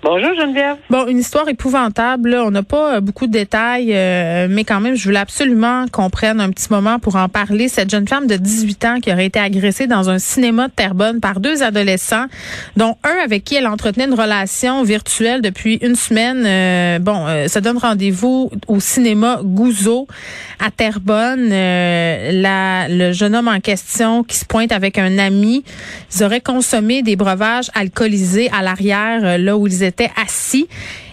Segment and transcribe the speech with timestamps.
[0.00, 0.76] Bonjour, Geneviève.
[0.90, 2.30] Bon, une histoire épouvantable.
[2.30, 2.44] là.
[2.44, 6.08] On n'a pas euh, beaucoup de détails, euh, mais quand même, je voulais absolument qu'on
[6.08, 7.66] prenne un petit moment pour en parler.
[7.68, 11.18] Cette jeune femme de 18 ans qui aurait été agressée dans un cinéma de Terrebonne
[11.18, 12.26] par deux adolescents,
[12.76, 16.44] dont un avec qui elle entretenait une relation virtuelle depuis une semaine.
[16.46, 20.06] Euh, bon, euh, ça donne rendez-vous au cinéma Gouzeau
[20.60, 21.50] à Terrebonne.
[21.52, 25.64] Euh, le jeune homme en question qui se pointe avec un ami,
[26.14, 30.68] ils auraient consommé des breuvages alcoolisés à l'arrière, euh, là où ils étaient assis.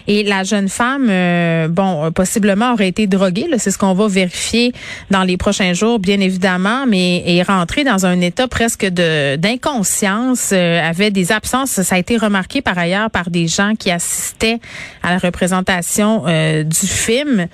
[0.08, 3.46] Et la jeune femme, euh, bon, euh, possiblement aurait été droguée.
[3.58, 4.72] C'est ce qu'on va vérifier
[5.10, 10.88] dans les prochains jours, bien évidemment, mais est rentrée dans un état presque d'inconscience, euh,
[10.88, 11.82] avait des absences.
[11.82, 14.60] Ça a été remarqué par ailleurs par des gens qui assistaient
[15.02, 16.24] à la représentation
[16.64, 17.46] du film.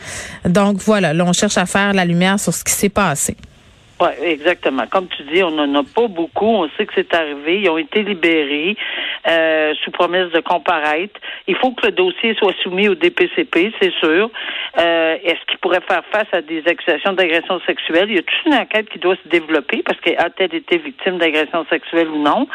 [0.44, 3.36] Donc voilà, là, on cherche à faire la lumière sur ce qui s'est passé.
[4.02, 4.84] Oui, exactement.
[4.90, 6.46] Comme tu dis, on n'en a pas beaucoup.
[6.46, 7.60] On sait que c'est arrivé.
[7.60, 8.76] Ils ont été libérés
[9.28, 11.20] euh, sous promesse de comparaître.
[11.46, 14.28] Il faut que le dossier soit soumis au DPCP, c'est sûr.
[14.78, 18.06] Euh, Est-ce qu'il pourrait faire face à des accusations d'agression sexuelle?
[18.08, 21.64] Il y a toute une enquête qui doit se développer parce qu'a-t-elle été victime d'agression
[21.70, 22.48] sexuelle ou non?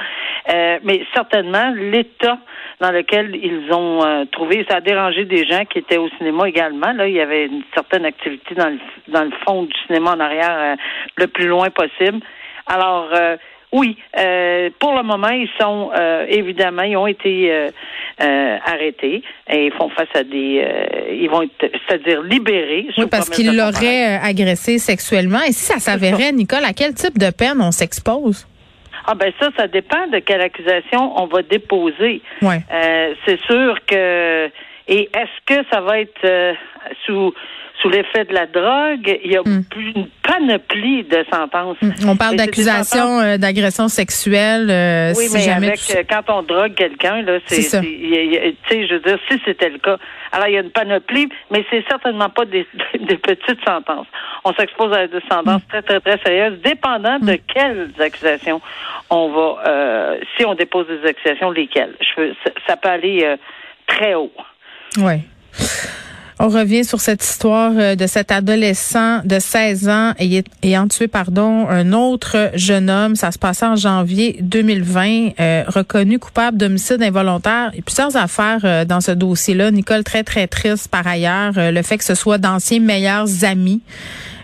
[0.49, 2.37] Euh, mais certainement, l'état
[2.79, 6.47] dans lequel ils ont euh, trouvé, ça a dérangé des gens qui étaient au cinéma
[6.47, 6.93] également.
[6.93, 10.19] Là, il y avait une certaine activité dans le, dans le fond du cinéma en
[10.19, 10.75] arrière, euh,
[11.17, 12.19] le plus loin possible.
[12.65, 13.35] Alors, euh,
[13.73, 19.65] oui, euh, pour le moment, ils sont euh, évidemment, ils ont été euh, arrêtés et
[19.65, 22.87] ils font face à des, euh, ils vont être, c'est-à-dire libérés.
[22.97, 25.41] Oui, parce promesse qu'il de l'aurait euh, agressé sexuellement.
[25.41, 28.47] Et si ça s'avérait, Nicole, à quel type de peine on s'expose?
[29.07, 32.21] Ah ben ça, ça dépend de quelle accusation on va déposer.
[32.41, 32.61] Ouais.
[32.71, 34.49] Euh, c'est sûr que
[34.89, 36.53] et est-ce que ça va être euh,
[37.05, 37.33] sous
[37.87, 39.63] sous l'effet de la drogue Il y a Hmm.
[39.77, 41.77] une panoplie de sentences.
[42.05, 44.69] On parle Mais c'est des d'accusation sentences- euh, d'agression sexuelle.
[44.69, 48.93] euh, Oui, si mais jamais avec euh, quand on drogue quelqu'un là, c'est C'est je
[48.93, 49.97] veux dire, si c'était le cas,
[50.31, 52.67] alors il y a une panoplie, mais c'est certainement pas des,
[52.99, 54.07] des petites sentences.
[54.43, 55.69] On s'expose à des sentences Mm.
[55.69, 58.61] très très très sérieuses, dépendant de quelles accusations
[59.09, 61.95] on va, euh, si on dépose des accusations, lesquelles.
[62.01, 63.35] Je veux, ça, ça peut aller
[63.87, 64.31] très haut.
[64.97, 65.21] Ouais.
[66.39, 71.67] On revient sur cette histoire euh, de cet adolescent de 16 ans ayant, tué pardon
[71.67, 73.15] un autre jeune homme.
[73.15, 77.71] Ça se passait en janvier 2020, euh, reconnu coupable d'homicide involontaire.
[77.73, 79.71] Il y a plusieurs affaires euh, dans ce dossier-là.
[79.71, 81.53] Nicole très très triste par ailleurs.
[81.55, 83.81] Le fait que ce soit d'anciens meilleurs amis.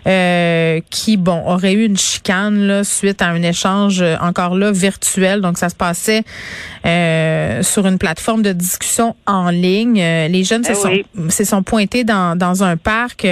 [0.06, 4.70] Euh, qui bon aurait eu une chicane là suite à un échange euh, encore là
[4.70, 5.40] virtuel.
[5.40, 6.24] Donc ça se passait
[6.84, 9.96] euh, sur une plateforme de discussion en ligne.
[9.96, 13.26] Les jeunes se Eh sont se sont pointés dans dans un parc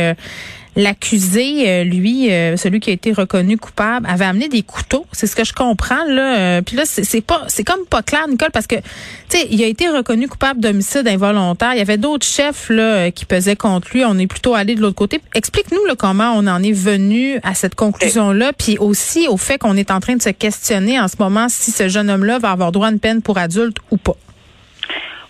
[0.74, 5.04] L'accusé, euh, lui, euh, celui qui a été reconnu coupable, avait amené des couteaux.
[5.12, 6.38] C'est ce que je comprends là.
[6.38, 8.82] Euh, Puis là, c'est pas, c'est comme pas clair, Nicole, parce que tu
[9.28, 11.74] sais, il a été reconnu coupable d'homicide involontaire.
[11.74, 14.02] Il y avait d'autres chefs là qui pesaient contre lui.
[14.04, 15.20] On est plutôt allé de l'autre côté.
[15.34, 19.76] Explique-nous là, comment on en est venu à cette conclusion-là, puis aussi au fait qu'on
[19.76, 22.72] est en train de se questionner en ce moment si ce jeune homme-là va avoir
[22.72, 24.16] droit à une peine pour adulte ou pas.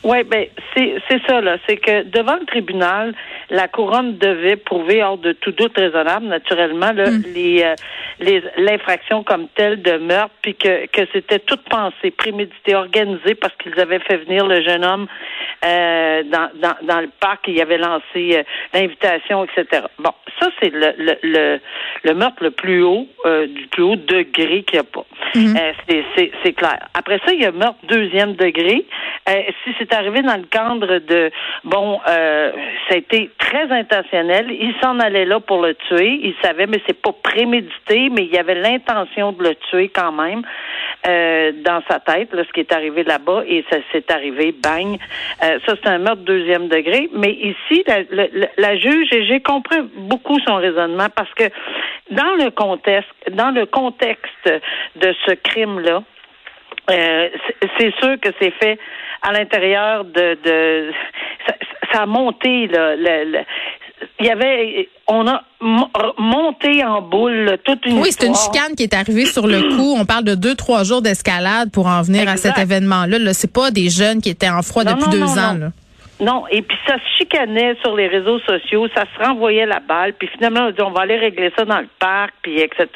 [0.05, 3.15] Oui, ben c'est c'est ça là, c'est que devant le tribunal,
[3.51, 7.05] la couronne devait prouver hors de tout doute raisonnable, naturellement, là,
[7.35, 7.75] les euh,
[8.19, 13.55] les l'infraction comme telle de meurtre, puis que que c'était toute pensée, prémédité, organisé parce
[13.57, 15.07] qu'ils avaient fait venir le jeune homme
[15.64, 18.43] euh, dans, dans dans le parc, il avait lancé euh,
[18.75, 19.85] l'invitation, etc.
[19.99, 21.61] Bon, ça c'est le, le le
[22.03, 25.05] le meurtre le plus haut euh, du plus haut degré qu'il n'y a pas.
[25.37, 26.79] Euh, c'est c'est c'est clair.
[26.94, 28.85] Après ça, il y a meurtre deuxième degré.
[29.29, 31.31] Euh, si c'est arrivé dans le cadre de
[31.65, 32.50] bon, euh,
[32.88, 34.50] ça a été très intentionnel.
[34.50, 36.20] Il s'en allait là pour le tuer.
[36.23, 40.12] Il savait, mais c'est pas prémédité, mais il y avait l'intention de le tuer quand
[40.12, 40.43] même
[41.06, 44.99] euh, dans sa tête, là, ce qui est arrivé là-bas, et ça s'est arrivé, bang.
[45.43, 47.09] Euh, ça, c'est un meurtre deuxième degré.
[47.13, 48.27] Mais ici, la, la,
[48.57, 51.45] la juge, et j'ai compris beaucoup son raisonnement, parce que
[52.11, 54.47] dans le contexte, dans le contexte
[54.97, 56.03] de ce crime-là,
[56.91, 57.29] euh,
[57.79, 58.79] c'est sûr que c'est fait
[59.23, 60.93] à l'intérieur de, de
[61.47, 61.55] ça,
[61.93, 63.39] ça, a monté là, le, le,
[64.21, 65.43] il y avait on a
[66.19, 69.95] monté en boule toute une Oui, c'est une chicane qui est arrivée sur le coup.
[69.99, 72.35] On parle de deux, trois jours d'escalade pour en venir exact.
[72.35, 73.19] à cet événement-là.
[73.19, 75.55] -là, c'est pas des jeunes qui étaient en froid non, depuis non, deux non, ans.
[75.55, 75.61] Non.
[75.61, 75.73] Là.
[76.23, 80.13] Non, et puis ça se chicanait sur les réseaux sociaux, ça se renvoyait la balle,
[80.13, 82.87] puis finalement on dit on va aller régler ça dans le parc, puis etc.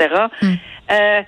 [0.40, 0.52] Mm.
[0.92, 1.22] Euh,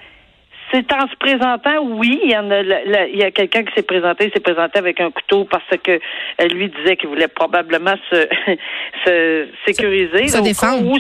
[0.73, 3.83] c'est en se présentant, oui, il y en a, il y a quelqu'un qui s'est
[3.83, 5.99] présenté, il s'est présenté avec un couteau parce que
[6.53, 8.29] lui disait qu'il voulait probablement se,
[9.05, 10.29] se sécuriser.
[10.29, 10.87] Se, se défendre.
[10.87, 10.99] Où,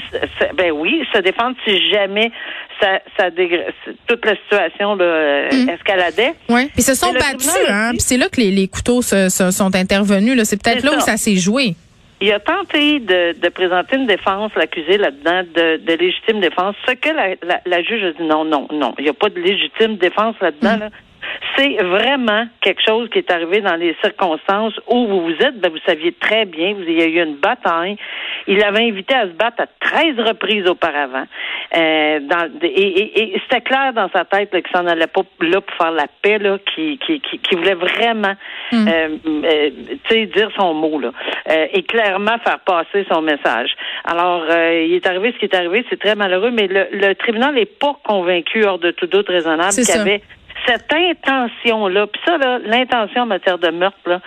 [0.55, 2.31] ben oui, se défendre si jamais
[2.81, 3.31] ça, ça
[4.06, 5.69] toute la situation là, mm.
[5.70, 6.35] escaladait.
[6.49, 6.70] Oui.
[6.75, 7.91] Puis se sont battus, hein.
[7.91, 10.41] Puis c'est là que les, les couteaux se, se sont intervenus.
[10.44, 10.97] C'est peut-être là ça.
[10.97, 11.75] où ça s'est joué.
[12.20, 16.75] Il a tenté de, de présenter une défense, l'accusé là-dedans, de, de, légitime défense.
[16.87, 18.93] Ce que la, la, la, juge a dit non, non, non.
[18.99, 20.76] Il n'y a pas de légitime défense là-dedans.
[20.76, 20.81] Mm.
[20.81, 20.91] Là.
[21.56, 25.58] C'est vraiment quelque chose qui est arrivé dans les circonstances où vous vous êtes.
[25.61, 27.96] Ben, vous saviez très bien, il y a eu une bataille.
[28.46, 31.26] Il avait invité à se battre à 13 reprises auparavant.
[31.76, 35.61] Euh, dans, et, et, et c'était clair dans sa tête qu'il s'en allait pas là
[35.61, 38.34] pour faire la paix, là, qui, qui, qui, qui voulait vraiment
[38.73, 38.88] mm.
[38.88, 39.08] euh,
[39.44, 39.70] euh,
[40.26, 41.12] dire son mot là,
[41.50, 43.70] euh, et clairement faire passer son message.
[44.05, 47.14] Alors, euh, il est arrivé ce qui est arrivé, c'est très malheureux, mais le, le
[47.14, 50.23] tribunal n'est pas convaincu, hors de tout doute raisonnable, qu'il y avait
[50.66, 54.20] cette intention-là, puis ça, l'intention en matière de meurtre,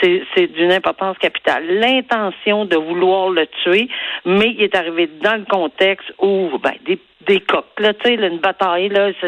[0.00, 1.64] c'est, d'une importance capitale.
[1.66, 3.88] L'intention de vouloir le tuer,
[4.24, 8.14] mais il est arrivé dans le contexte où, ben, des des coques, là, tu sais,
[8.14, 9.26] une bataille, là, ça,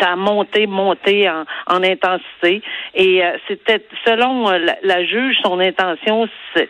[0.00, 2.62] ça a monté, monté en, en intensité.
[2.94, 6.68] Et euh, c'était, selon euh, la, la, juge, son intention, c'est,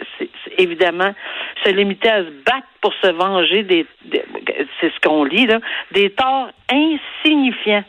[0.56, 1.14] évidemment,
[1.64, 4.24] se limiter à se battre pour se venger des, des
[4.80, 5.60] c'est ce qu'on lit, là,
[5.92, 7.84] des torts insignifiants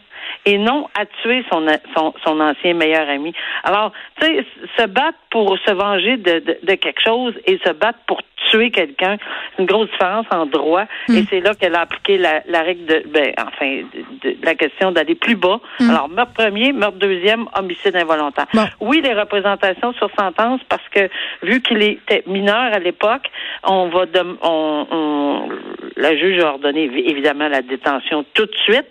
[0.46, 1.66] et non à tuer son,
[1.96, 3.34] son, son ancien meilleur ami.
[3.64, 4.46] Alors, tu sais,
[4.78, 8.72] se battre pour se venger de, de, de, quelque chose et se battre pour tuer
[8.72, 10.86] quelqu'un, c'est une grosse différence en droit.
[11.08, 11.18] Mm.
[11.18, 13.82] Et c'est là qu'elle a appliqué la, la règle de, ben, enfin,
[14.24, 15.60] de, de la question d'aller plus bas.
[15.80, 15.90] Mm.
[15.90, 18.48] Alors, meurtre premier, meurtre deuxième, homicide involontaire.
[18.54, 18.66] Bon.
[18.80, 21.10] Oui, les représentations sur sentence, parce que
[21.44, 23.30] vu qu'il était mineur à l'époque,
[23.64, 25.50] on va, de, on, on,
[25.98, 28.88] la juge a ordonné évidemment la détention tout de suite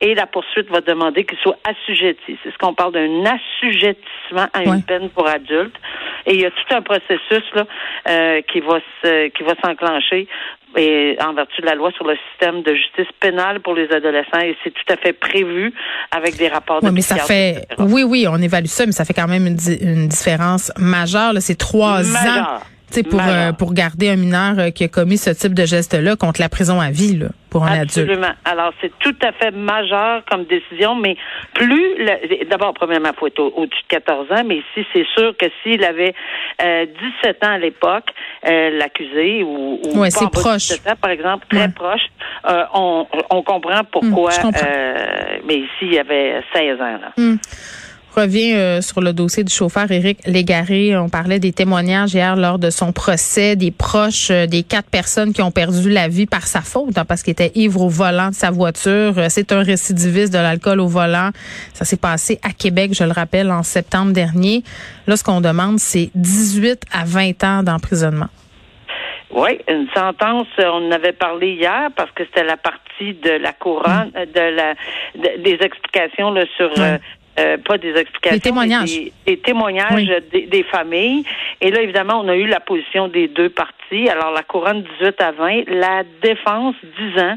[0.00, 2.38] et la poursuite va demander qu'il soit assujetti.
[2.42, 5.76] C'est ce qu'on parle d'un assujettissement à une peine pour adulte.
[6.26, 7.66] Et il y a tout un processus là
[8.08, 10.28] euh, qui va se, qui va s'enclencher
[10.76, 14.38] et en vertu de la loi sur le système de justice pénale pour les adolescents
[14.40, 15.72] et c'est tout à fait prévu
[16.12, 17.74] avec des rapports de oui, mais ça fait etc.
[17.88, 21.58] oui oui on évalue ça mais ça fait quand même une, une différence majeure c'est
[21.58, 22.60] trois ans
[22.90, 26.16] T'sais, pour euh, pour garder un mineur euh, qui a commis ce type de geste-là
[26.16, 28.24] contre la prison à vie là, pour un Absolument.
[28.24, 28.38] adulte.
[28.44, 31.16] Alors c'est tout à fait majeur comme décision, mais
[31.54, 31.94] plus
[32.50, 36.14] d'abord premièrement faut être au-dessus de 14 ans, mais ici c'est sûr que s'il avait
[36.62, 36.86] euh,
[37.22, 38.10] 17 ans à l'époque,
[38.46, 41.68] euh, l'accusé ou, ou ouais, c'est proche, ans, par exemple, très ouais.
[41.68, 42.02] proche,
[42.48, 44.32] euh, on, on comprend pourquoi.
[44.32, 44.66] Comprends.
[45.46, 47.12] mais ici il y avait 16 ans là.
[47.16, 47.36] Mmh
[48.14, 50.96] revient euh, sur le dossier du chauffeur Éric Légaré.
[50.96, 55.32] On parlait des témoignages hier lors de son procès, des proches euh, des quatre personnes
[55.32, 58.28] qui ont perdu la vie par sa faute, hein, parce qu'il était ivre au volant
[58.28, 59.14] de sa voiture.
[59.18, 61.30] Euh, C'est un récidiviste de l'alcool au volant.
[61.72, 64.62] Ça s'est passé à Québec, je le rappelle, en septembre dernier.
[65.06, 68.28] Là, ce qu'on demande, c'est 18 à 20 ans d'emprisonnement.
[69.32, 73.52] Oui, une sentence, on en avait parlé hier parce que c'était la partie de la
[73.52, 74.74] couronne, de la
[75.14, 76.70] de, des explications là, sur.
[77.38, 80.10] Euh, pas des explications, des témoignages, des, des témoignages oui.
[80.32, 81.22] des, des, familles.
[81.60, 84.08] Et là, évidemment, on a eu la position des deux parties.
[84.08, 86.74] Alors, la couronne 18 à 20, la défense
[87.14, 87.36] 10 ans.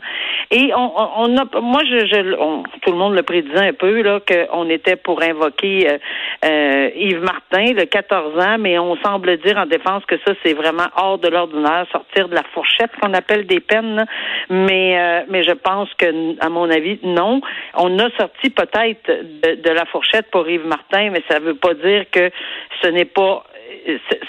[0.49, 4.01] Et on, on a, moi, je, je on, tout le monde le prédisait un peu
[4.01, 5.97] là qu'on était pour invoquer euh,
[6.45, 10.53] euh, Yves Martin, le 14 ans, mais on semble dire en défense que ça c'est
[10.53, 13.95] vraiment hors de l'ordinaire, sortir de la fourchette qu'on appelle des peines.
[13.95, 14.05] Là.
[14.49, 17.41] Mais euh, mais je pense que, à mon avis, non.
[17.75, 21.55] On a sorti peut-être de, de la fourchette pour Yves Martin, mais ça ne veut
[21.55, 22.29] pas dire que
[22.81, 23.43] ce n'est pas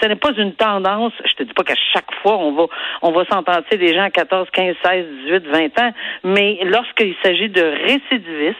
[0.01, 1.13] ce n'est pas une tendance.
[1.25, 2.65] Je te dis pas qu'à chaque fois on va
[3.01, 5.91] on va sentencer des gens à 14, 15, 16, 18, 20 ans,
[6.23, 8.57] mais lorsqu'il s'agit de récidivistes,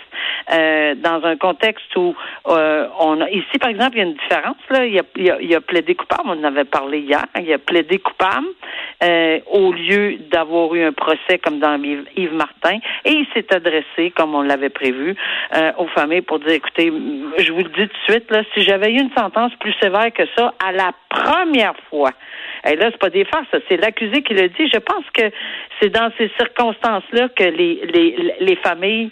[0.52, 2.16] euh, dans un contexte où
[2.48, 4.58] euh, on a ici, par exemple, il y a une différence.
[4.70, 6.24] Là, il a, il a, il a plaidé coupable.
[6.26, 7.26] On en avait parlé hier.
[7.40, 8.48] Il a plaidé coupable
[9.04, 14.12] euh, au lieu d'avoir eu un procès comme dans Yves Martin, et il s'est adressé,
[14.16, 15.16] comme on l'avait prévu,
[15.56, 16.92] euh, aux familles pour dire écoutez,
[17.38, 20.12] je vous le dis tout de suite, là, si j'avais eu une sentence plus sévère
[20.14, 22.12] que ça à la première fois.
[22.68, 24.68] Et là, c'est pas des farces, c'est l'accusé qui le dit.
[24.74, 25.32] Je pense que
[25.80, 29.12] c'est dans ces circonstances-là que les, les, les familles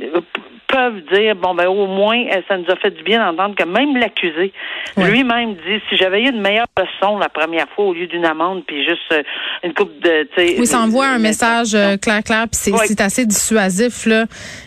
[0.00, 0.20] euh,
[0.68, 3.64] peuvent dire bon ben au moins euh, ça nous a fait du bien d'entendre que
[3.64, 4.52] même l'accusé
[4.96, 8.64] lui-même dit si j'avais eu une meilleure leçon la première fois au lieu d'une amende
[8.66, 9.22] puis juste euh,
[9.62, 14.06] une coupe de oui ça envoie un message euh, clair clair puis c'est assez dissuasif
[14.06, 14.24] là.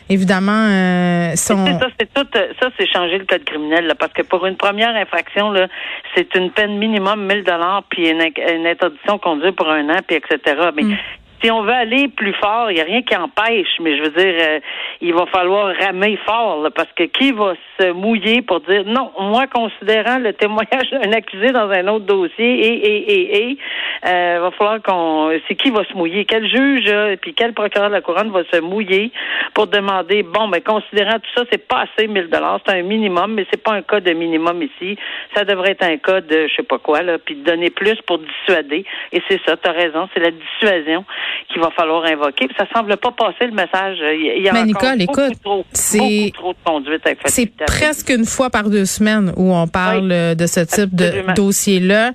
[0.09, 1.65] Évidemment euh, son...
[1.79, 4.95] ça c'est tout ça c'est changer le code criminel là, parce que pour une première
[4.95, 5.67] infraction là
[6.15, 10.17] c'est une peine minimum 1000 dollars puis une, une interdiction conduite pour un an puis
[10.17, 10.97] etc mais mm
[11.41, 14.09] si on veut aller plus fort, il n'y a rien qui empêche, mais je veux
[14.09, 14.59] dire, euh,
[15.01, 19.47] il va falloir ramer fort, parce que qui va se mouiller pour dire non, moi,
[19.47, 23.57] considérant le témoignage d'un accusé dans un autre dossier, et, et, et, et,
[24.05, 25.31] euh, va falloir qu'on.
[25.47, 26.25] C'est qui va se mouiller?
[26.25, 29.11] Quel juge, et puis quel procureur de la couronne va se mouiller
[29.53, 33.33] pour demander, bon, mais considérant tout ça, c'est pas assez 1000 dollars, c'est un minimum,
[33.33, 34.97] mais c'est pas un cas de minimum ici.
[35.35, 37.99] Ça devrait être un cas de je sais pas quoi, là, puis de donner plus
[38.05, 38.85] pour dissuader.
[39.11, 41.05] Et c'est ça, tu as raison, c'est la dissuasion
[41.51, 42.47] qu'il va falloir invoquer.
[42.57, 43.97] Ça semble pas passer le message.
[43.99, 45.33] Il y a Mais Nicole, écoute,
[45.73, 50.35] c'est trop de conduite avec C'est presque une fois par deux semaines où on parle
[50.35, 52.11] de ce type de dossier-là.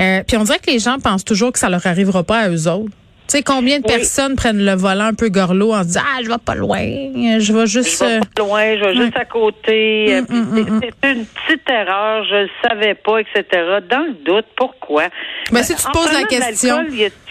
[0.00, 2.48] Euh, puis on dirait que les gens pensent toujours que ça leur arrivera pas à
[2.48, 2.92] eux autres.
[3.26, 6.28] Tu sais, combien de personnes prennent le volant un peu gorlot en disant Ah, je
[6.28, 8.04] vais pas loin, je vais juste.
[8.04, 10.20] Je vais pas loin, je vais juste à côté.
[10.28, 13.44] Mm, mm, mm, c'est une petite erreur, je le savais pas, etc.
[13.90, 15.04] Dans le doute, pourquoi?
[15.52, 16.84] Mais si tu poses la question.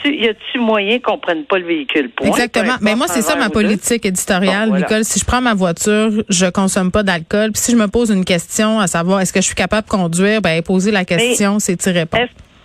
[0.06, 2.12] Y a-tu moyen qu'on prenne pas le véhicule?
[2.24, 2.76] Exactement.
[2.82, 5.06] Mais moi, c'est ça ma politique éditoriale, Nicole.
[5.06, 7.52] Si je prends ma voiture, je consomme pas d'alcool.
[7.52, 9.92] Puis si je me pose une question à savoir est-ce que je suis capable de
[9.92, 12.20] conduire, ben poser la question, c'est tirer pas.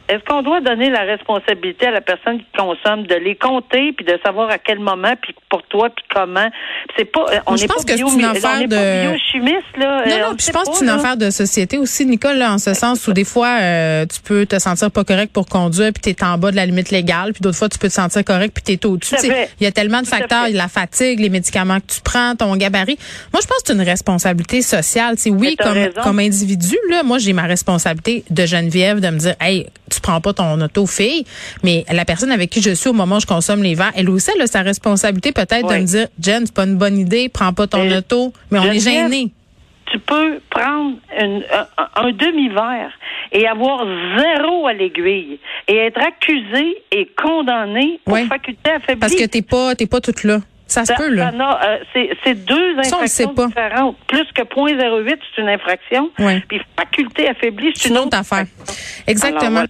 [0.08, 4.06] Est-ce qu'on doit donner la responsabilité à la personne qui consomme de les compter puis
[4.06, 6.48] de savoir à quel moment puis pour toi puis comment?
[6.96, 10.06] C'est pas on je pense pas que c'est une affaire de biochimiste là.
[10.06, 13.06] Non non, je pense que c'est une affaire de société aussi Nicole en ce sens
[13.06, 16.24] où des fois euh, tu peux te sentir pas correct pour conduire puis tu es
[16.24, 18.62] en bas de la limite légale puis d'autres fois tu peux te sentir correct puis
[18.64, 19.16] tu es au-dessus.
[19.60, 22.98] Il y a tellement de facteurs, la fatigue, les médicaments que tu prends, ton gabarit.
[23.34, 27.18] Moi je pense que c'est une responsabilité sociale, c'est oui comme comme individu là, moi
[27.18, 31.24] j'ai ma responsabilité de Geneviève de me dire hey tu prends pas ton auto fille,
[31.62, 34.10] mais la personne avec qui je suis au moment où je consomme les verres, elle
[34.10, 37.28] aussi elle a sa responsabilité peut-être de me dire Jen, c'est pas une bonne idée,
[37.28, 39.32] prends pas ton auto, mais on est gêné.
[39.90, 42.92] Tu peux prendre un, demi-verre
[43.32, 43.86] et avoir
[44.18, 49.00] zéro à l'aiguille et être accusé et condamné pour faculté affaiblie.
[49.00, 50.40] Parce que t'es pas t'es pas toute là.
[50.68, 51.32] Ça se peut, là.
[51.64, 51.78] Euh,
[52.24, 53.96] c'est deux infractions différentes.
[54.06, 56.10] Plus que 0.08, c'est une infraction.
[56.18, 56.40] Oui.
[56.48, 58.44] Puis faculté affaiblie, c'est une, autre affaire.
[59.06, 59.64] Exactement.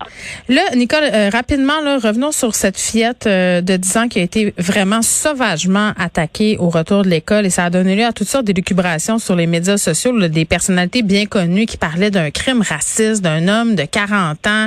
[0.49, 4.23] Là, Nicole, euh, rapidement, là, revenons sur cette fillette euh, de 10 ans qui a
[4.23, 8.27] été vraiment sauvagement attaquée au retour de l'école et ça a donné lieu à toutes
[8.27, 12.63] sortes d'élucubrations sur les médias sociaux, là, des personnalités bien connues qui parlaient d'un crime
[12.63, 14.67] raciste d'un homme de 40 ans.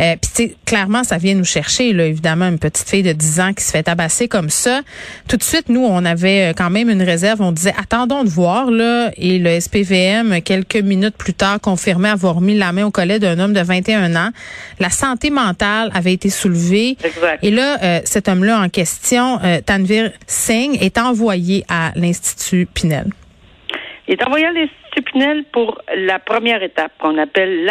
[0.00, 3.52] Euh, Puis clairement, ça vient nous chercher, là, évidemment, une petite fille de 10 ans
[3.52, 4.80] qui se fait tabasser comme ça.
[5.28, 7.40] Tout de suite, nous, on avait euh, quand même une réserve.
[7.42, 9.10] On disait, attendons de voir, là.
[9.16, 13.38] Et le SPVM, quelques minutes plus tard, confirmait avoir mis la main au collet d'un
[13.38, 14.30] homme de 21 ans.
[14.80, 16.96] La santé mentale avait été soulevée.
[17.02, 17.42] Exact.
[17.42, 23.06] Et là, euh, cet homme-là en question, euh, Tanvir Singh, est envoyé à l'Institut Pinel.
[24.06, 27.64] Il est envoyé à l'Institut Pinel pour la première étape qu'on appelle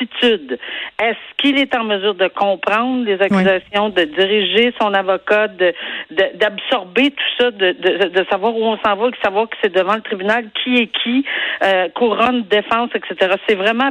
[0.00, 7.32] est-ce qu'il est en mesure de comprendre les accusations, de diriger son avocat, d'absorber tout
[7.38, 10.76] ça, de, savoir où on s'en va, de savoir que c'est devant le tribunal, qui
[10.76, 11.24] est qui,
[11.64, 13.34] euh, couronne, défense, etc.
[13.48, 13.90] C'est vraiment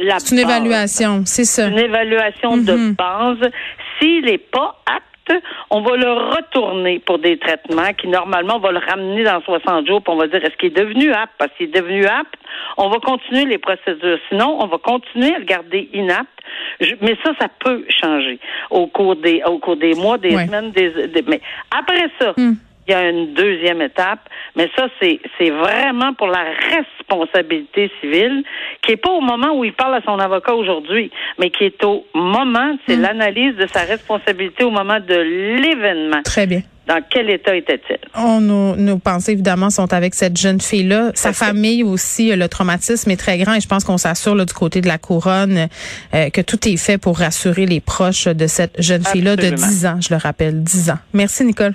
[0.00, 1.68] la C'est une évaluation, c'est ça.
[1.68, 2.96] Une évaluation de mm-hmm.
[2.96, 3.50] base.
[3.98, 5.11] S'il n'est pas apte
[5.70, 9.86] on va le retourner pour des traitements qui, normalement, on va le ramener dans 60
[9.86, 11.32] jours, puis on va dire, est-ce qu'il est devenu apte?
[11.38, 12.34] Parce qu'il est devenu apte,
[12.76, 14.18] on va continuer les procédures.
[14.28, 16.28] Sinon, on va continuer à le garder inapte.
[17.00, 18.38] mais ça, ça peut changer
[18.70, 20.92] au cours des, au cours des mois, des semaines, des,
[21.26, 22.54] mais après ça, hmm
[22.86, 28.42] il y a une deuxième étape, mais ça, c'est, c'est vraiment pour la responsabilité civile,
[28.82, 31.84] qui est pas au moment où il parle à son avocat aujourd'hui, mais qui est
[31.84, 33.02] au moment, c'est hmm.
[33.02, 36.22] l'analyse de sa responsabilité au moment de l'événement.
[36.24, 36.62] Très bien.
[36.88, 37.98] Dans quel état était-il?
[38.16, 41.12] On, nos, nos, pensées, évidemment, sont avec cette jeune fille-là.
[41.14, 44.80] Sa famille aussi, le traumatisme est très grand et je pense qu'on s'assure du côté
[44.80, 45.68] de la couronne
[46.12, 49.86] euh, que tout est fait pour rassurer les proches de cette jeune fille-là de 10
[49.86, 50.98] ans, je le rappelle, 10 ans.
[51.12, 51.74] Merci, Nicole.